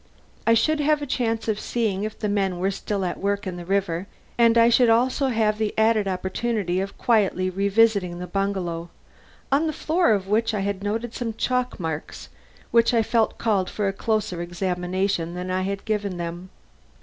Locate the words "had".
10.61-10.81, 15.61-15.85